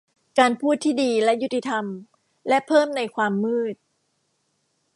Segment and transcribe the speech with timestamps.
[0.39, 1.85] การพูดที่ดีและยุติธรรม
[2.47, 3.75] และเพิ่มในความมืด